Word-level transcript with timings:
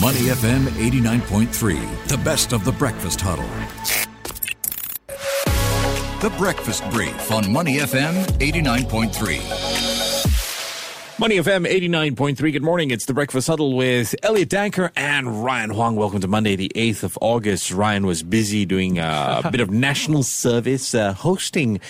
Money 0.00 0.28
FM 0.28 0.68
89.3, 0.68 2.06
the 2.06 2.16
best 2.18 2.52
of 2.52 2.64
the 2.64 2.70
breakfast 2.70 3.20
huddle. 3.20 3.48
The 6.20 6.30
Breakfast 6.36 6.88
Brief 6.90 7.32
on 7.32 7.50
Money 7.52 7.78
FM 7.78 8.24
89.3. 8.38 11.18
Money 11.18 11.38
FM 11.38 11.66
89.3. 11.66 12.52
Good 12.52 12.62
morning. 12.62 12.92
It's 12.92 13.06
the 13.06 13.14
Breakfast 13.14 13.48
Huddle 13.48 13.74
with 13.74 14.14
Elliot 14.22 14.50
Danker 14.50 14.92
and 14.94 15.42
Ryan 15.42 15.70
Huang. 15.70 15.96
Welcome 15.96 16.20
to 16.20 16.28
Monday, 16.28 16.54
the 16.54 16.70
8th 16.76 17.02
of 17.02 17.18
August. 17.20 17.72
Ryan 17.72 18.06
was 18.06 18.22
busy 18.22 18.64
doing 18.64 19.00
a 19.00 19.40
bit 19.50 19.60
of 19.60 19.72
national 19.72 20.22
service, 20.22 20.94
uh, 20.94 21.12
hosting 21.12 21.80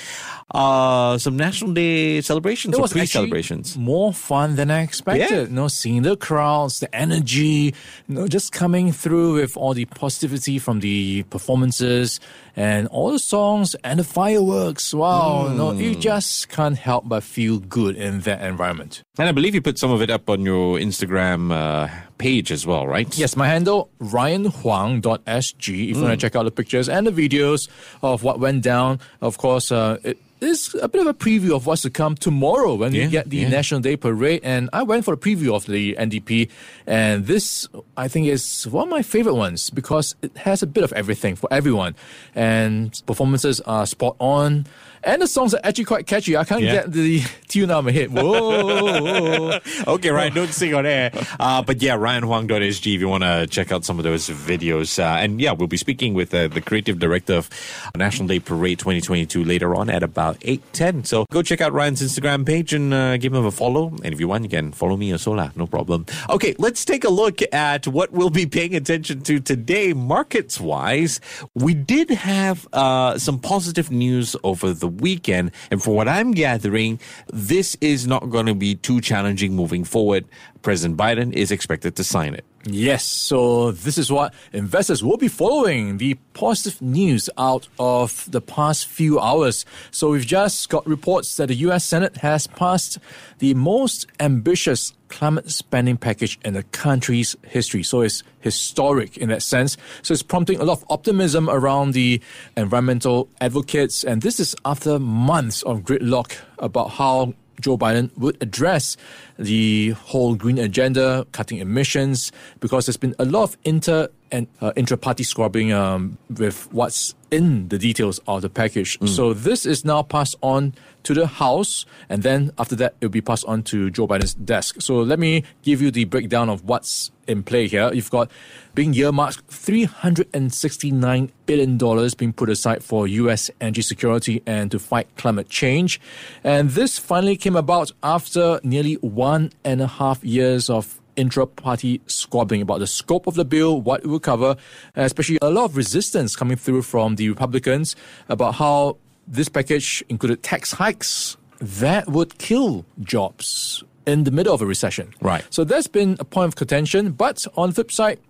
uh, 0.54 1.18
some 1.18 1.36
National 1.36 1.72
Day 1.72 2.20
celebrations 2.22 2.74
It 2.74 2.78
or 2.78 2.82
was 2.82 2.92
pre 2.92 3.04
celebrations. 3.06 3.76
more 3.76 4.12
fun 4.14 4.56
than 4.56 4.70
I 4.70 4.82
expected. 4.82 5.30
Yeah. 5.30 5.40
You 5.42 5.48
know, 5.48 5.68
seeing 5.68 6.02
the 6.02 6.16
crowds, 6.16 6.80
the 6.80 6.94
energy, 6.94 7.74
you 8.08 8.14
know, 8.14 8.26
just 8.28 8.50
coming 8.52 8.90
through 8.92 9.34
with 9.34 9.56
all 9.56 9.74
the 9.74 9.84
positivity 9.84 10.58
from 10.58 10.80
the 10.80 11.24
performances 11.24 12.18
and 12.56 12.88
all 12.88 13.12
the 13.12 13.18
songs 13.18 13.76
and 13.84 13.98
the 14.00 14.04
fireworks. 14.04 14.94
Wow, 14.94 15.48
you 15.50 15.54
know, 15.54 15.72
you 15.72 15.94
just 15.94 16.48
can't 16.48 16.78
help 16.78 17.06
but 17.08 17.22
feel 17.22 17.58
good 17.58 17.96
in 17.96 18.20
that 18.20 18.40
environment. 18.42 19.02
And 19.18 19.28
I 19.28 19.32
believe 19.32 19.54
you 19.54 19.60
put 19.60 19.78
some 19.78 19.90
of 19.90 20.00
it 20.00 20.08
up 20.10 20.30
on 20.30 20.46
your 20.46 20.78
Instagram 20.78 21.52
uh, 21.52 21.88
page 22.18 22.50
as 22.52 22.66
well, 22.66 22.86
right? 22.86 23.16
Yes, 23.16 23.36
my 23.36 23.46
handle, 23.48 23.90
ryanhuang.sg. 24.00 25.90
If 25.90 25.96
you 25.96 26.02
want 26.02 26.12
to 26.12 26.16
check 26.26 26.36
out 26.36 26.44
the 26.44 26.50
pictures 26.50 26.88
and 26.88 27.06
the 27.06 27.10
videos 27.12 27.68
of 28.02 28.22
what 28.22 28.40
went 28.40 28.62
down, 28.62 29.00
of 29.20 29.38
course, 29.38 29.70
uh, 29.72 29.98
it 30.02 30.18
is 30.40 30.74
a 30.80 30.88
bit 30.88 31.00
of 31.00 31.06
a 31.08 31.14
preview 31.14 31.50
of 31.56 31.66
what's 31.66 31.82
to 31.82 31.90
come 31.90 32.14
tomorrow 32.14 32.74
when 32.76 32.94
Yeah, 32.94 33.06
we 33.06 33.10
get 33.10 33.28
the 33.28 33.38
yeah. 33.38 33.48
National 33.48 33.80
Day 33.80 33.96
Parade. 33.96 34.40
And 34.44 34.70
I 34.72 34.84
went 34.84 35.04
for 35.04 35.12
a 35.14 35.16
preview 35.16 35.52
of 35.54 35.66
the 35.66 35.96
NDP. 35.98 36.48
And 36.86 37.26
this, 37.26 37.66
I 37.96 38.06
think, 38.06 38.28
is 38.28 38.64
one 38.68 38.84
of 38.84 38.90
my 38.90 39.02
favorite 39.02 39.34
ones 39.34 39.68
because 39.70 40.14
it 40.22 40.36
has 40.38 40.62
a 40.62 40.66
bit 40.66 40.84
of 40.84 40.92
everything 40.92 41.34
for 41.34 41.48
everyone. 41.52 41.96
And 42.36 43.00
performances 43.06 43.60
are 43.62 43.84
spot 43.86 44.14
on. 44.20 44.66
And 45.04 45.22
the 45.22 45.26
songs 45.26 45.54
are 45.54 45.60
actually 45.64 45.84
quite 45.84 46.06
catchy. 46.06 46.36
I 46.36 46.44
can't 46.44 46.62
Yeah. 46.62 46.72
get 46.72 46.92
the 46.92 47.22
tune 47.48 47.70
out 47.70 47.80
of 47.80 47.84
my 47.86 47.92
head. 47.92 48.10
Whoa. 48.12 49.58
okay, 49.86 50.10
Ryan, 50.10 50.34
don't 50.34 50.52
sing 50.52 50.74
on 50.74 50.86
air. 50.86 51.10
Uh, 51.38 51.62
but 51.62 51.80
yeah, 51.82 51.96
ryanhuang.sg 51.96 52.94
if 52.94 53.00
you 53.00 53.08
want 53.08 53.24
to 53.24 53.46
check 53.48 53.72
out 53.72 53.84
some 53.84 53.98
of 53.98 54.04
those 54.04 54.28
videos. 54.28 54.98
Uh, 54.98 55.18
and 55.18 55.40
yeah, 55.40 55.52
we'll 55.52 55.68
be 55.68 55.76
speaking 55.76 56.14
with 56.14 56.34
uh, 56.34 56.48
the 56.48 56.60
creative 56.60 56.98
director 56.98 57.34
of 57.34 57.48
National 57.96 58.28
Day 58.28 58.40
Parade 58.40 58.78
2022 58.78 59.44
later 59.44 59.74
on 59.74 59.88
at 59.90 60.02
about 60.02 60.38
8.10. 60.40 61.06
So 61.06 61.24
go 61.30 61.42
check 61.42 61.60
out 61.60 61.72
Ryan's 61.72 62.02
Instagram 62.02 62.44
page 62.46 62.72
and 62.72 62.92
uh, 62.92 63.16
give 63.16 63.32
him 63.34 63.44
a 63.44 63.50
follow. 63.50 63.88
And 64.02 64.12
if 64.12 64.20
you 64.20 64.28
want, 64.28 64.44
you 64.44 64.50
can 64.50 64.72
follow 64.72 64.96
me 64.96 65.12
or 65.12 65.18
Sola, 65.18 65.52
no 65.56 65.66
problem. 65.66 66.06
Okay, 66.28 66.54
let's 66.58 66.84
take 66.84 67.04
a 67.04 67.10
look 67.10 67.40
at 67.52 67.86
what 67.86 68.12
we'll 68.12 68.30
be 68.30 68.46
paying 68.46 68.74
attention 68.74 69.22
to 69.22 69.40
today, 69.40 69.92
markets 69.92 70.60
wise. 70.60 71.20
We 71.54 71.74
did 71.74 72.10
have 72.10 72.66
uh, 72.72 73.18
some 73.18 73.38
positive 73.38 73.90
news 73.90 74.34
over 74.42 74.72
the 74.72 74.87
weekend. 74.88 75.52
And 75.70 75.82
from 75.82 75.94
what 75.94 76.08
I'm 76.08 76.32
gathering, 76.32 77.00
this 77.32 77.76
is 77.80 78.06
not 78.06 78.30
going 78.30 78.46
to 78.46 78.54
be 78.54 78.74
too 78.74 79.00
challenging 79.00 79.54
moving 79.54 79.84
forward. 79.84 80.24
President 80.62 80.98
Biden 80.98 81.32
is 81.32 81.50
expected 81.50 81.96
to 81.96 82.04
sign 82.04 82.34
it. 82.34 82.44
Yes, 82.64 83.04
so 83.04 83.70
this 83.70 83.98
is 83.98 84.10
what 84.10 84.34
investors 84.52 85.02
will 85.02 85.16
be 85.16 85.28
following 85.28 85.98
the 85.98 86.14
positive 86.34 86.82
news 86.82 87.30
out 87.38 87.68
of 87.78 88.28
the 88.30 88.40
past 88.40 88.88
few 88.88 89.20
hours. 89.20 89.64
So 89.92 90.10
we've 90.10 90.26
just 90.26 90.68
got 90.68 90.84
reports 90.84 91.36
that 91.36 91.46
the 91.46 91.54
US 91.54 91.84
Senate 91.84 92.16
has 92.16 92.48
passed 92.48 92.98
the 93.38 93.54
most 93.54 94.08
ambitious 94.18 94.92
climate 95.06 95.50
spending 95.50 95.96
package 95.96 96.38
in 96.44 96.54
the 96.54 96.64
country's 96.64 97.36
history. 97.42 97.84
So 97.84 98.00
it's 98.00 98.24
historic 98.40 99.16
in 99.16 99.28
that 99.28 99.42
sense. 99.42 99.76
So 100.02 100.12
it's 100.12 100.24
prompting 100.24 100.60
a 100.60 100.64
lot 100.64 100.78
of 100.78 100.84
optimism 100.90 101.48
around 101.48 101.92
the 101.92 102.20
environmental 102.56 103.28
advocates. 103.40 104.02
And 104.02 104.20
this 104.20 104.40
is 104.40 104.56
after 104.64 104.98
months 104.98 105.62
of 105.62 105.82
gridlock 105.82 106.36
about 106.58 106.90
how 106.90 107.34
Joe 107.60 107.76
Biden 107.78 108.16
would 108.16 108.36
address 108.40 108.96
the 109.38 109.90
whole 109.90 110.34
green 110.34 110.58
agenda, 110.58 111.26
cutting 111.32 111.58
emissions, 111.58 112.32
because 112.60 112.86
there's 112.86 112.96
been 112.96 113.14
a 113.18 113.24
lot 113.24 113.44
of 113.44 113.56
inter 113.64 114.08
and 114.30 114.46
uh, 114.60 114.72
intra-party 114.76 115.24
squabbling 115.24 115.72
um, 115.72 116.18
with 116.28 116.72
what's 116.72 117.14
in 117.30 117.68
the 117.68 117.78
details 117.78 118.20
of 118.26 118.42
the 118.42 118.48
package. 118.48 118.98
So 119.08 119.34
this 119.34 119.66
is 119.66 119.84
now 119.84 120.02
passed 120.02 120.36
on 120.42 120.74
to 121.04 121.14
the 121.14 121.26
House, 121.26 121.86
and 122.08 122.22
then 122.22 122.50
after 122.58 122.74
that, 122.76 122.94
it'll 123.00 123.10
be 123.10 123.20
passed 123.20 123.44
on 123.46 123.62
to 123.64 123.90
Joe 123.90 124.06
Biden's 124.06 124.34
desk. 124.34 124.80
So 124.80 125.00
let 125.00 125.18
me 125.18 125.44
give 125.62 125.80
you 125.80 125.90
the 125.90 126.04
breakdown 126.04 126.48
of 126.48 126.64
what's 126.64 127.10
in 127.26 127.42
play 127.42 127.68
here. 127.68 127.92
You've 127.92 128.10
got 128.10 128.30
being 128.74 128.94
earmarked 128.94 129.46
$369 129.48 131.30
billion 131.46 132.10
being 132.16 132.32
put 132.32 132.48
aside 132.48 132.82
for 132.82 133.06
U.S. 133.06 133.50
energy 133.60 133.82
security 133.82 134.42
and 134.46 134.70
to 134.70 134.78
fight 134.78 135.08
climate 135.16 135.48
change. 135.48 136.00
And 136.42 136.70
this 136.70 136.98
finally 136.98 137.36
came 137.36 137.56
about 137.56 137.92
after 138.02 138.60
nearly 138.62 138.94
one 138.94 139.52
and 139.64 139.80
a 139.80 139.86
half 139.86 140.24
years 140.24 140.70
of 140.70 140.97
intra-party 141.18 142.00
squabbling 142.06 142.62
about 142.62 142.78
the 142.78 142.86
scope 142.86 143.26
of 143.26 143.34
the 143.34 143.44
bill, 143.44 143.80
what 143.80 144.04
it 144.04 144.06
will 144.06 144.20
cover, 144.20 144.56
uh, 144.96 145.02
especially 145.02 145.38
a 145.42 145.50
lot 145.50 145.64
of 145.64 145.76
resistance 145.76 146.36
coming 146.36 146.56
through 146.56 146.82
from 146.82 147.16
the 147.16 147.28
Republicans 147.28 147.96
about 148.28 148.54
how 148.54 148.96
this 149.26 149.48
package 149.48 150.02
included 150.08 150.42
tax 150.42 150.72
hikes 150.72 151.36
that 151.60 152.08
would 152.08 152.38
kill 152.38 152.84
jobs 153.00 153.82
in 154.06 154.24
the 154.24 154.30
middle 154.30 154.54
of 154.54 154.62
a 154.62 154.66
recession. 154.66 155.12
Right. 155.20 155.44
So 155.50 155.64
that's 155.64 155.86
been 155.86 156.16
a 156.18 156.24
point 156.24 156.48
of 156.48 156.56
contention. 156.56 157.12
But 157.12 157.44
on 157.56 157.70
the 157.70 157.74
flip 157.74 157.92
side, 157.92 158.20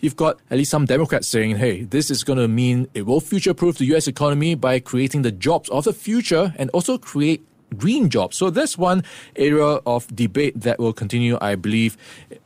you've 0.00 0.16
got 0.16 0.40
at 0.50 0.58
least 0.58 0.70
some 0.70 0.84
Democrats 0.84 1.28
saying, 1.28 1.56
hey, 1.56 1.84
this 1.84 2.10
is 2.10 2.24
going 2.24 2.38
to 2.38 2.48
mean 2.48 2.88
it 2.94 3.02
will 3.06 3.20
future 3.20 3.54
proof 3.54 3.78
the 3.78 3.84
US 3.94 4.08
economy 4.08 4.54
by 4.54 4.80
creating 4.80 5.22
the 5.22 5.32
jobs 5.32 5.68
of 5.68 5.84
the 5.84 5.92
future 5.92 6.54
and 6.58 6.70
also 6.70 6.98
create 6.98 7.44
green 7.76 8.08
jobs. 8.08 8.36
So 8.36 8.50
that's 8.50 8.78
one 8.78 9.02
area 9.36 9.64
of 9.86 10.06
debate 10.14 10.60
that 10.62 10.78
will 10.78 10.92
continue, 10.92 11.36
I 11.40 11.54
believe, 11.54 11.96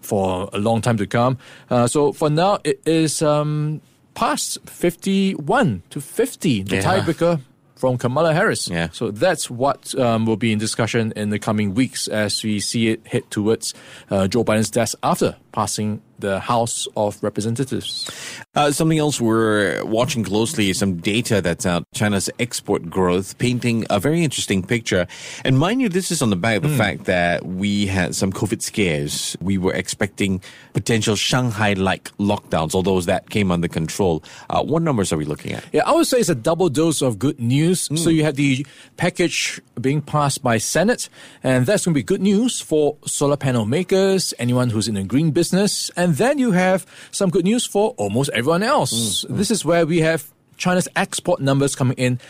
for 0.00 0.50
a 0.52 0.58
long 0.58 0.80
time 0.82 0.96
to 0.98 1.06
come. 1.06 1.38
Uh, 1.70 1.86
so 1.86 2.12
for 2.12 2.28
now, 2.30 2.58
it 2.64 2.80
is 2.86 3.22
um, 3.22 3.80
passed 4.14 4.58
51 4.68 5.82
to 5.90 6.00
50, 6.00 6.62
the 6.64 6.76
Yeah. 6.76 6.82
tiebreaker 6.82 7.40
from 7.76 7.98
Kamala 7.98 8.32
Harris. 8.32 8.68
Yeah. 8.68 8.88
So 8.92 9.10
that's 9.10 9.50
what 9.50 9.94
um, 9.98 10.24
will 10.26 10.36
be 10.36 10.52
in 10.52 10.58
discussion 10.58 11.12
in 11.16 11.30
the 11.30 11.38
coming 11.38 11.74
weeks 11.74 12.06
as 12.08 12.42
we 12.44 12.60
see 12.60 12.88
it 12.88 13.04
head 13.06 13.28
towards 13.30 13.74
uh, 14.10 14.28
Joe 14.28 14.44
Biden's 14.44 14.70
desk 14.70 14.96
after 15.02 15.36
passing 15.52 16.00
the 16.22 16.40
House 16.40 16.88
of 16.96 17.22
Representatives. 17.22 18.10
Uh, 18.54 18.70
something 18.72 18.98
else 18.98 19.20
we're 19.20 19.84
watching 19.84 20.24
closely 20.24 20.70
is 20.70 20.78
some 20.78 20.96
data 20.96 21.42
that's 21.42 21.66
out. 21.66 21.84
China's 21.92 22.30
export 22.38 22.88
growth 22.88 23.36
painting 23.36 23.84
a 23.90 24.00
very 24.00 24.24
interesting 24.24 24.62
picture. 24.62 25.06
And 25.44 25.58
mind 25.58 25.82
you, 25.82 25.90
this 25.90 26.10
is 26.10 26.22
on 26.22 26.30
the 26.30 26.36
back 26.36 26.56
of 26.56 26.62
the 26.62 26.76
fact 26.76 27.04
that 27.04 27.44
we 27.44 27.86
had 27.86 28.14
some 28.14 28.32
COVID 28.32 28.62
scares. 28.62 29.36
We 29.40 29.58
were 29.58 29.74
expecting 29.74 30.40
potential 30.72 31.16
Shanghai-like 31.16 32.16
lockdowns, 32.16 32.74
although 32.74 33.00
that 33.02 33.28
came 33.28 33.50
under 33.50 33.68
control. 33.68 34.22
Uh, 34.48 34.62
what 34.62 34.82
numbers 34.82 35.12
are 35.12 35.16
we 35.16 35.24
looking 35.24 35.52
at? 35.52 35.64
Yeah, 35.72 35.82
I 35.84 35.92
would 35.92 36.06
say 36.06 36.18
it's 36.18 36.28
a 36.28 36.34
double 36.34 36.68
dose 36.68 37.02
of 37.02 37.18
good 37.18 37.38
news. 37.38 37.88
So 38.02 38.08
you 38.08 38.22
have 38.24 38.36
the 38.36 38.64
package 38.96 39.60
being 39.80 40.00
passed 40.00 40.42
by 40.42 40.58
Senate, 40.58 41.08
and 41.42 41.66
that's 41.66 41.84
going 41.84 41.94
to 41.94 41.98
be 41.98 42.02
good 42.02 42.22
news 42.22 42.60
for 42.60 42.96
solar 43.04 43.36
panel 43.36 43.66
makers, 43.66 44.32
anyone 44.38 44.70
who's 44.70 44.86
in 44.86 44.94
the 44.94 45.02
green 45.02 45.32
business, 45.32 45.90
and 45.96 46.11
then 46.16 46.38
you 46.38 46.52
have 46.52 46.86
some 47.10 47.30
good 47.30 47.44
news 47.44 47.66
for 47.66 47.90
almost 47.96 48.30
everyone 48.34 48.62
else. 48.62 49.24
Mm, 49.24 49.30
mm. 49.30 49.36
This 49.36 49.50
is 49.50 49.64
where 49.64 49.86
we 49.86 50.00
have 50.00 50.32
China's 50.56 50.88
export 50.96 51.40
numbers 51.40 51.74
coming 51.74 51.96
in 51.96 52.20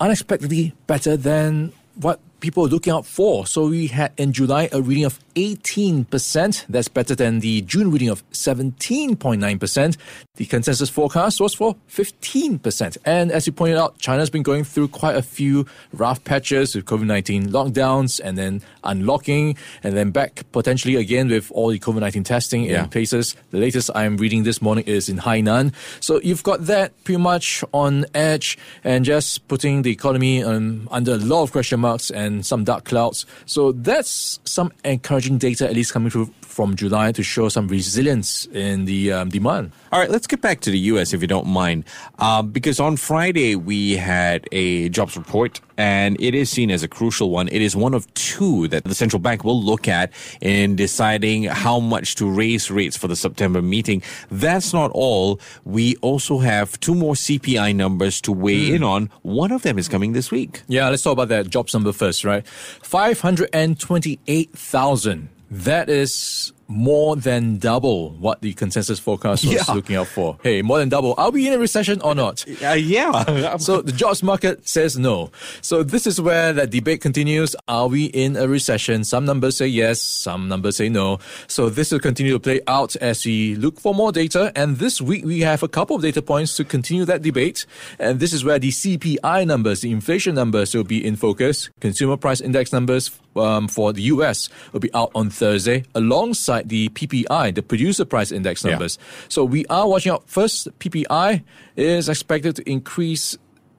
unexpectedly 0.00 0.74
better 0.86 1.16
than 1.16 1.72
what 1.96 2.20
people 2.44 2.66
are 2.66 2.68
looking 2.68 2.92
out 2.92 3.06
for. 3.06 3.46
So 3.46 3.68
we 3.68 3.86
had 3.86 4.12
in 4.18 4.34
July 4.34 4.68
a 4.70 4.82
reading 4.82 5.06
of 5.06 5.18
18%. 5.34 6.66
That's 6.68 6.88
better 6.88 7.14
than 7.14 7.40
the 7.40 7.62
June 7.62 7.90
reading 7.90 8.10
of 8.10 8.22
17.9%. 8.32 9.96
The 10.36 10.44
consensus 10.46 10.90
forecast 10.90 11.40
was 11.40 11.54
for 11.54 11.74
15%. 11.88 12.98
And 13.06 13.32
as 13.32 13.46
you 13.46 13.52
pointed 13.54 13.78
out, 13.78 13.96
China's 13.98 14.28
been 14.28 14.42
going 14.42 14.64
through 14.64 14.88
quite 14.88 15.16
a 15.16 15.22
few 15.22 15.64
rough 15.92 16.22
patches 16.24 16.74
with 16.74 16.84
COVID 16.84 17.06
19 17.06 17.48
lockdowns 17.48 18.20
and 18.22 18.36
then 18.36 18.60
unlocking 18.82 19.56
and 19.82 19.96
then 19.96 20.10
back 20.10 20.44
potentially 20.52 20.96
again 20.96 21.28
with 21.28 21.50
all 21.52 21.70
the 21.70 21.78
COVID 21.78 22.00
19 22.00 22.24
testing 22.24 22.64
Yeah. 22.64 22.84
in 22.84 22.90
places. 22.90 23.36
The 23.52 23.58
latest 23.58 23.90
I'm 23.94 24.16
reading 24.18 24.42
this 24.42 24.60
morning 24.60 24.84
is 24.86 25.08
in 25.08 25.18
Hainan. 25.18 25.72
So 26.00 26.20
you've 26.20 26.42
got 26.42 26.66
that 26.66 26.92
pretty 27.04 27.22
much 27.22 27.64
on 27.72 28.04
edge 28.14 28.58
and 28.82 29.04
just 29.04 29.46
putting 29.48 29.82
the 29.82 29.90
economy 29.92 30.42
um, 30.42 30.88
under 30.90 31.12
a 31.14 31.16
lot 31.18 31.42
of 31.44 31.52
question 31.52 31.80
marks 31.80 32.10
and 32.10 32.33
some 32.42 32.64
dark 32.64 32.84
clouds. 32.84 33.26
So 33.46 33.72
that's 33.72 34.40
some 34.44 34.72
encouraging 34.84 35.38
data, 35.38 35.68
at 35.68 35.74
least 35.74 35.92
coming 35.92 36.10
through 36.10 36.32
from 36.40 36.76
July, 36.76 37.12
to 37.12 37.22
show 37.22 37.48
some 37.48 37.68
resilience 37.68 38.46
in 38.46 38.84
the 38.84 39.12
um, 39.12 39.28
demand. 39.28 39.72
All 39.92 39.98
right, 40.00 40.10
let's 40.10 40.26
get 40.26 40.40
back 40.40 40.60
to 40.60 40.70
the 40.70 40.78
U.S. 40.78 41.12
if 41.12 41.20
you 41.20 41.28
don't 41.28 41.46
mind, 41.46 41.84
um, 42.18 42.50
because 42.50 42.78
on 42.80 42.96
Friday 42.96 43.56
we 43.56 43.96
had 43.96 44.48
a 44.52 44.88
jobs 44.88 45.16
report 45.16 45.60
and 45.76 46.16
it 46.20 46.34
is 46.34 46.50
seen 46.50 46.70
as 46.70 46.82
a 46.82 46.88
crucial 46.88 47.30
one. 47.30 47.48
It 47.48 47.60
is 47.62 47.74
one 47.76 47.92
of 47.94 48.12
two 48.14 48.68
that 48.68 48.84
the 48.84 48.94
central 48.94 49.20
bank 49.20 49.44
will 49.44 49.62
look 49.62 49.88
at 49.88 50.12
in 50.40 50.76
deciding 50.76 51.44
how 51.44 51.80
much 51.80 52.14
to 52.16 52.30
raise 52.30 52.70
rates 52.70 52.96
for 52.96 53.08
the 53.08 53.16
September 53.16 53.60
meeting. 53.62 54.02
That's 54.30 54.72
not 54.72 54.90
all. 54.92 55.40
We 55.64 55.96
also 55.96 56.38
have 56.38 56.78
two 56.80 56.94
more 56.94 57.14
CPI 57.14 57.74
numbers 57.74 58.20
to 58.22 58.32
weigh 58.32 58.68
Hmm. 58.68 58.74
in 58.76 58.82
on. 58.82 59.10
One 59.22 59.52
of 59.52 59.62
them 59.62 59.78
is 59.78 59.88
coming 59.88 60.12
this 60.12 60.30
week. 60.30 60.62
Yeah, 60.68 60.88
let's 60.88 61.02
talk 61.02 61.12
about 61.14 61.28
that 61.28 61.48
jobs 61.50 61.74
number 61.74 61.92
first, 61.92 62.24
right? 62.24 62.46
528,000. 62.82 65.28
That 65.50 65.88
is 65.88 66.52
more 66.68 67.16
than 67.16 67.58
double 67.58 68.10
what 68.12 68.40
the 68.42 68.52
consensus 68.54 68.98
forecast 68.98 69.44
was 69.44 69.54
Yeah. 69.54 69.74
looking 69.74 69.96
out 69.96 70.06
for. 70.08 70.38
Hey, 70.42 70.62
more 70.62 70.78
than 70.78 70.88
double. 70.88 71.14
Are 71.18 71.30
we 71.30 71.46
in 71.46 71.52
a 71.52 71.58
recession 71.58 72.00
or 72.02 72.14
not? 72.14 72.44
Uh, 72.62 72.70
yeah. 72.72 73.56
So 73.58 73.82
the 73.82 73.92
jobs 73.92 74.22
market 74.22 74.68
says 74.68 74.98
no. 74.98 75.30
So 75.60 75.82
this 75.82 76.06
is 76.06 76.20
where 76.20 76.52
that 76.52 76.70
debate 76.70 77.00
continues. 77.00 77.54
Are 77.68 77.88
we 77.88 78.06
in 78.06 78.36
a 78.36 78.46
recession? 78.48 79.04
Some 79.04 79.24
numbers 79.24 79.56
say 79.56 79.66
yes, 79.66 80.00
some 80.00 80.48
numbers 80.48 80.76
say 80.76 80.88
no. 80.88 81.18
So 81.46 81.68
this 81.68 81.92
will 81.92 82.00
continue 82.00 82.32
to 82.32 82.40
play 82.40 82.60
out 82.66 82.96
as 82.96 83.24
we 83.24 83.54
look 83.56 83.80
for 83.80 83.94
more 83.94 84.12
data. 84.12 84.52
And 84.56 84.78
this 84.78 85.00
week 85.00 85.24
we 85.24 85.40
have 85.40 85.62
a 85.62 85.68
couple 85.68 85.96
of 85.96 86.02
data 86.02 86.22
points 86.22 86.56
to 86.56 86.64
continue 86.64 87.04
that 87.04 87.22
debate. 87.22 87.66
And 87.98 88.20
this 88.20 88.32
is 88.32 88.44
where 88.44 88.58
the 88.58 88.70
CPI 88.70 89.46
numbers, 89.46 89.80
the 89.80 89.90
inflation 89.92 90.34
numbers 90.34 90.74
will 90.74 90.84
be 90.84 91.04
in 91.04 91.16
focus. 91.16 91.68
Consumer 91.80 92.16
price 92.16 92.40
index 92.40 92.72
numbers 92.72 93.10
um, 93.36 93.66
for 93.68 93.92
the 93.92 94.02
US 94.14 94.48
will 94.72 94.80
be 94.80 94.92
out 94.94 95.10
on 95.14 95.28
Thursday 95.30 95.84
alongside 95.94 96.53
the 96.62 96.88
PPI, 96.90 97.54
the 97.54 97.62
producer 97.62 98.04
price 98.04 98.32
index 98.32 98.64
Yeah. 98.64 98.72
numbers. 98.72 98.98
So 99.28 99.44
we 99.44 99.66
are 99.66 99.88
watching 99.88 100.12
out. 100.12 100.24
First, 100.26 100.68
PPI 100.78 101.42
is 101.76 102.08
expected 102.08 102.56
to 102.56 102.70
increase 102.70 103.36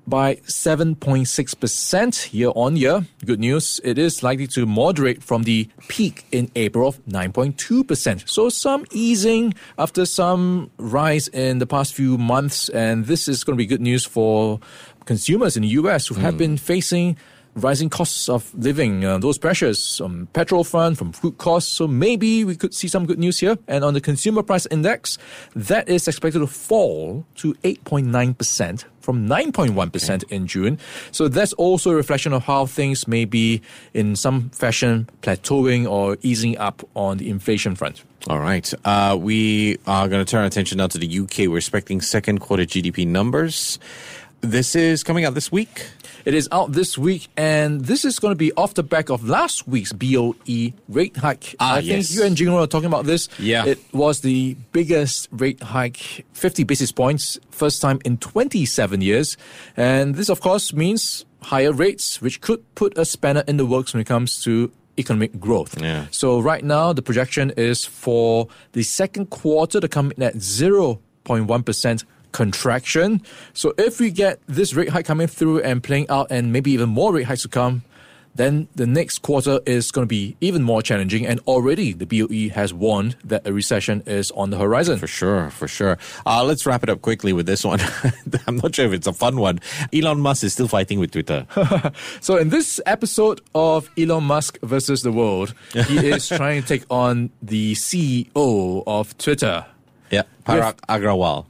by 0.08 0.36
7.6% 0.48 2.34
year 2.34 2.52
on 2.56 2.76
year. 2.76 3.06
Good 3.26 3.40
news, 3.40 3.80
it 3.84 3.98
is 3.98 4.22
likely 4.22 4.48
to 4.48 4.66
moderate 4.66 5.24
from 5.24 5.44
the 5.44 5.68
peak 5.88 6.26
in 6.32 6.50
April 6.56 6.88
of 6.88 7.04
9.2%. 7.06 8.30
So 8.30 8.50
some 8.50 8.86
easing 8.92 9.54
after 9.78 10.06
some 10.06 10.70
rise 10.78 11.28
in 11.30 11.60
the 11.60 11.66
past 11.66 11.94
few 11.94 12.18
months. 12.18 12.70
And 12.70 13.06
this 13.06 13.28
is 13.28 13.44
going 13.44 13.58
to 13.58 13.58
be 13.58 13.66
good 13.66 13.82
news 13.82 14.06
for 14.06 14.60
consumers 15.06 15.56
in 15.56 15.64
the 15.64 15.70
US 15.70 16.08
who 16.08 16.16
have 16.16 16.34
hmm. 16.36 16.40
been 16.40 16.58
facing 16.58 17.18
rising 17.56 17.90
costs 17.90 18.30
of 18.30 18.54
living, 18.56 19.06
uh, 19.06 19.18
those 19.18 19.38
pressures 19.38 20.02
on 20.02 20.28
petrol 20.28 20.64
front, 20.64 20.98
from 20.98 21.12
food 21.12 21.38
costs. 21.38 21.72
So 21.72 21.88
maybe 21.88 22.44
we 22.44 22.56
could 22.56 22.74
see 22.74 22.88
some 22.88 23.06
good 23.06 23.20
news 23.20 23.40
here. 23.40 23.58
And 23.68 23.84
on 23.84 23.94
the 23.94 24.02
consumer 24.02 24.44
price 24.44 24.66
index, 24.68 25.18
that 25.56 25.88
is 25.90 26.08
expected 26.08 26.40
to 26.40 26.48
fall 26.48 27.26
to 27.36 27.54
8.9% 27.56 28.86
from 29.00 29.28
9.1% 29.28 30.24
in 30.32 30.48
June. 30.48 30.80
So 31.12 31.28
that's 31.28 31.54
also 31.54 31.92
a 31.92 31.96
reflection 31.96 32.34
of 32.34 32.44
how 32.44 32.66
things 32.66 33.08
may 33.08 33.26
be 33.26 33.62
in 33.94 34.16
some 34.16 34.50
fashion 34.50 35.08
plateauing 35.22 35.90
or 35.90 36.18
easing 36.24 36.58
up 36.58 36.88
on 36.96 37.18
the 37.18 37.30
inflation 37.30 37.76
front. 37.76 38.04
All 38.28 38.40
right. 38.40 38.74
Uh, 38.84 39.16
we 39.20 39.78
are 39.86 40.08
going 40.08 40.26
to 40.26 40.30
turn 40.30 40.42
our 40.42 40.48
attention 40.48 40.80
now 40.80 40.88
to 40.88 40.98
the 40.98 41.20
UK. 41.20 41.48
We're 41.48 41.58
expecting 41.58 42.02
second 42.02 42.40
quarter 42.40 42.64
GDP 42.64 43.06
numbers. 43.08 43.78
This 44.46 44.76
is 44.76 45.04
coming 45.04 45.26
out 45.26 45.34
this 45.34 45.52
week. 45.52 45.88
It 46.24 46.36
is 46.36 46.48
out 46.52 46.72
this 46.72 47.00
week, 47.00 47.30
and 47.36 47.82
this 47.82 48.06
is 48.06 48.20
going 48.20 48.32
to 48.32 48.38
be 48.38 48.52
off 48.54 48.76
the 48.76 48.84
back 48.84 49.10
of 49.10 49.28
last 49.28 49.68
week's 49.68 49.92
BOE 49.92 50.74
rate 50.88 51.18
hike. 51.18 51.56
Ah, 51.60 51.76
I 51.76 51.80
yes. 51.80 52.08
think 52.08 52.20
you 52.20 52.26
and 52.26 52.38
Jingle 52.38 52.60
are 52.60 52.68
talking 52.68 52.86
about 52.86 53.06
this. 53.06 53.28
Yeah. 53.40 53.66
It 53.66 53.80
was 53.92 54.22
the 54.22 54.56
biggest 54.72 55.30
rate 55.32 55.62
hike, 55.64 56.26
50 56.34 56.64
basis 56.64 56.92
points, 56.92 57.40
first 57.50 57.82
time 57.82 58.00
in 58.06 58.18
27 58.18 59.02
years. 59.02 59.36
And 59.76 60.14
this, 60.14 60.30
of 60.30 60.42
course, 60.42 60.74
means 60.74 61.26
higher 61.42 61.74
rates, 61.74 62.22
which 62.22 62.40
could 62.42 62.64
put 62.76 62.96
a 63.00 63.06
spanner 63.06 63.44
in 63.48 63.58
the 63.58 63.66
works 63.66 63.96
when 63.96 64.02
it 64.02 64.08
comes 64.08 64.44
to 64.44 64.72
economic 65.00 65.40
growth. 65.40 65.82
Yeah. 65.82 66.06
So 66.12 66.40
right 66.40 66.64
now, 66.64 66.94
the 66.94 67.02
projection 67.02 67.50
is 67.58 67.84
for 67.84 68.48
the 68.74 68.84
second 68.84 69.32
quarter 69.32 69.80
to 69.80 69.88
come 69.88 70.12
in 70.16 70.22
at 70.24 70.36
0.1% 70.36 72.04
contraction. 72.36 73.22
So 73.54 73.74
if 73.78 74.02
we 74.02 74.12
get 74.12 74.42
this 74.46 74.74
rate 74.74 74.90
hike 74.90 75.06
coming 75.06 75.28
through 75.28 75.62
and 75.62 75.82
playing 75.82 76.10
out 76.10 76.28
and 76.30 76.52
maybe 76.52 76.70
even 76.72 76.90
more 76.90 77.14
rate 77.14 77.24
hikes 77.24 77.44
to 77.44 77.48
come, 77.48 77.84
then 78.36 78.68
the 78.76 78.86
next 78.86 79.20
quarter 79.20 79.62
is 79.66 79.90
going 79.90 80.04
to 80.04 80.10
be 80.10 80.36
even 80.42 80.62
more 80.62 80.82
challenging. 80.82 81.26
And 81.26 81.40
already 81.48 81.94
the 81.94 82.06
BOE 82.06 82.54
has 82.54 82.74
warned 82.74 83.16
that 83.24 83.48
a 83.48 83.54
recession 83.54 84.04
is 84.06 84.32
on 84.32 84.50
the 84.50 84.58
horizon. 84.58 85.00
For 85.00 85.08
sure, 85.08 85.50
for 85.50 85.70
sure. 85.70 85.98
Uh, 86.26 86.44
let's 86.44 86.66
wrap 86.66 86.84
it 86.84 86.90
up 86.90 87.02
quickly 87.02 87.32
with 87.32 87.46
this 87.46 87.64
one. 87.64 87.80
I'm 88.48 88.58
not 88.58 88.76
sure 88.76 88.86
if 88.86 88.92
it's 88.92 89.08
a 89.08 89.14
fun 89.14 89.38
one. 89.38 89.62
Elon 89.94 90.20
Musk 90.20 90.44
is 90.44 90.52
still 90.52 90.68
fighting 90.68 91.00
with 91.00 91.12
Twitter. 91.12 91.48
So 92.20 92.38
in 92.38 92.50
this 92.50 92.82
episode 92.86 93.40
of 93.54 93.90
Elon 93.98 94.24
Musk 94.24 94.60
versus 94.62 95.04
the 95.04 95.12
world, 95.12 95.54
he 95.88 96.08
is 96.14 96.28
trying 96.28 96.62
to 96.62 96.68
take 96.68 96.84
on 96.90 97.30
the 97.42 97.74
CEO 97.74 98.84
of 98.86 99.18
Twitter. 99.18 99.66
Yeah, 100.16 100.24
Parag 100.46 100.76
Agrawal. 100.88 101.46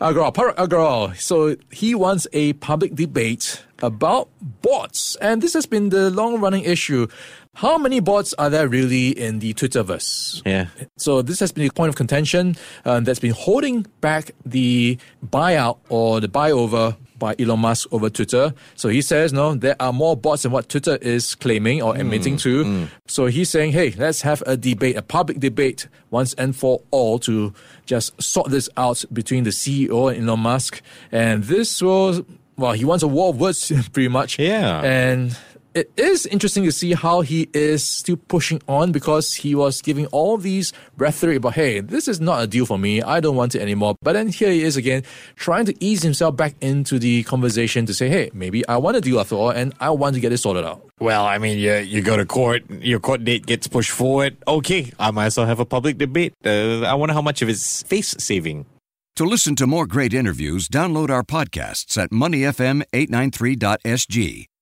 Agrawal, 0.00 0.32
Parag 0.34 0.56
Agrawal. 0.56 1.16
So 1.16 1.56
he 1.70 1.94
wants 1.94 2.26
a 2.32 2.52
public 2.54 2.94
debate 2.94 3.64
about 3.82 4.28
bots. 4.62 5.16
And 5.16 5.42
this 5.42 5.54
has 5.54 5.66
been 5.66 5.90
the 5.90 6.10
long 6.10 6.40
running 6.40 6.64
issue. 6.64 7.06
How 7.54 7.78
many 7.78 8.00
bots 8.00 8.34
are 8.34 8.50
there 8.50 8.66
really 8.66 9.10
in 9.10 9.38
the 9.38 9.54
Twitterverse? 9.54 10.42
Yeah. 10.44 10.66
So 10.96 11.22
this 11.22 11.38
has 11.38 11.52
been 11.52 11.68
a 11.68 11.72
point 11.72 11.88
of 11.88 11.94
contention 11.94 12.56
um, 12.84 13.04
that's 13.04 13.20
been 13.20 13.32
holding 13.32 13.86
back 14.00 14.32
the 14.44 14.98
buyout 15.24 15.78
or 15.88 16.20
the 16.20 16.28
buyover 16.28 16.96
by 17.24 17.34
Elon 17.38 17.58
Musk 17.58 17.88
over 17.90 18.10
Twitter. 18.10 18.52
So 18.74 18.90
he 18.90 19.00
says, 19.00 19.32
no, 19.32 19.54
there 19.54 19.76
are 19.80 19.94
more 19.94 20.14
bots 20.14 20.42
than 20.42 20.52
what 20.52 20.68
Twitter 20.68 20.96
is 20.96 21.34
claiming 21.34 21.80
or 21.80 21.96
admitting 21.96 22.36
mm, 22.36 22.42
to. 22.42 22.64
Mm. 22.64 22.88
So 23.06 23.24
he's 23.24 23.48
saying, 23.48 23.72
hey, 23.72 23.94
let's 23.96 24.20
have 24.20 24.42
a 24.46 24.58
debate, 24.58 24.96
a 24.96 25.00
public 25.00 25.40
debate 25.40 25.88
once 26.10 26.34
and 26.34 26.54
for 26.54 26.82
all 26.90 27.18
to 27.20 27.54
just 27.86 28.22
sort 28.22 28.50
this 28.50 28.68
out 28.76 29.02
between 29.10 29.44
the 29.44 29.50
CEO 29.50 30.14
and 30.14 30.28
Elon 30.28 30.40
Musk. 30.40 30.82
And 31.10 31.44
this 31.44 31.80
will, 31.80 32.26
well, 32.58 32.72
he 32.72 32.84
wants 32.84 33.02
a 33.02 33.08
war 33.08 33.30
of 33.30 33.40
words 33.40 33.72
pretty 33.94 34.08
much. 34.08 34.38
Yeah. 34.38 34.82
And 34.82 35.34
it 35.74 35.90
is 35.96 36.24
interesting 36.26 36.62
to 36.64 36.72
see 36.72 36.92
how 36.92 37.20
he 37.20 37.48
is 37.52 37.84
still 37.84 38.16
pushing 38.16 38.62
on 38.68 38.92
because 38.92 39.34
he 39.34 39.56
was 39.56 39.82
giving 39.82 40.06
all 40.06 40.36
these 40.36 40.72
rhetoric 40.96 41.38
about, 41.38 41.54
hey, 41.54 41.80
this 41.80 42.06
is 42.06 42.20
not 42.20 42.44
a 42.44 42.46
deal 42.46 42.64
for 42.64 42.78
me. 42.78 43.02
I 43.02 43.18
don't 43.18 43.34
want 43.34 43.56
it 43.56 43.60
anymore. 43.60 43.96
But 44.00 44.12
then 44.12 44.28
here 44.28 44.50
he 44.50 44.62
is 44.62 44.76
again, 44.76 45.02
trying 45.34 45.64
to 45.66 45.74
ease 45.84 46.02
himself 46.02 46.36
back 46.36 46.54
into 46.60 47.00
the 47.00 47.24
conversation 47.24 47.86
to 47.86 47.94
say, 47.94 48.08
hey, 48.08 48.30
maybe 48.32 48.64
I 48.68 48.76
want 48.76 48.96
a 48.96 49.00
deal 49.00 49.18
after 49.18 49.34
all, 49.34 49.50
and 49.50 49.74
I 49.80 49.90
want 49.90 50.14
to 50.14 50.20
get 50.20 50.32
it 50.32 50.38
sorted 50.38 50.64
out. 50.64 50.88
Well, 51.00 51.26
I 51.26 51.38
mean, 51.38 51.58
you, 51.58 51.74
you 51.74 52.02
go 52.02 52.16
to 52.16 52.24
court, 52.24 52.62
your 52.70 53.00
court 53.00 53.24
date 53.24 53.46
gets 53.46 53.66
pushed 53.66 53.90
forward. 53.90 54.36
Okay, 54.46 54.92
I 54.98 55.10
might 55.10 55.26
as 55.26 55.36
well 55.36 55.46
have 55.46 55.58
a 55.58 55.66
public 55.66 55.98
debate. 55.98 56.34
Uh, 56.44 56.82
I 56.82 56.94
wonder 56.94 57.14
how 57.14 57.22
much 57.22 57.42
of 57.42 57.48
it's 57.48 57.82
face 57.82 58.14
saving. 58.18 58.66
To 59.16 59.24
listen 59.24 59.56
to 59.56 59.66
more 59.66 59.86
great 59.86 60.14
interviews, 60.14 60.68
download 60.68 61.10
our 61.10 61.24
podcasts 61.24 61.98
at 61.98 62.10
moneyfm893.sg 62.10 64.46